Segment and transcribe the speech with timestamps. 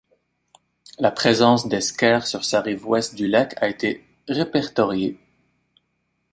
[0.97, 5.19] La présence d'eskers sur sa rive ouest du lac a été répertoriée.